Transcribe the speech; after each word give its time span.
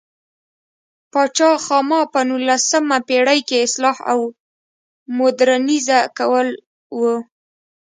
پاچا 1.11 1.51
خاما 1.65 2.01
په 2.13 2.19
نولسمه 2.29 2.97
پېړۍ 3.07 3.39
کې 3.47 3.63
اصلاح 3.67 3.97
او 4.11 4.19
مودرنیزه 5.17 5.99
کول 6.17 6.47
و. 6.97 7.01